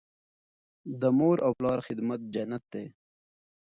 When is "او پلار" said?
1.45-1.79